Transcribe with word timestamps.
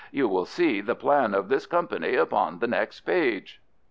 You 0.09 0.27
will 0.27 0.45
see 0.45 0.81
the 0.81 0.95
plan 0.95 1.35
of 1.35 1.47
this 1.47 1.67
Company 1.67 2.15
upon 2.15 2.57
the 2.57 2.65
next 2.65 3.01
page. 3.01 3.61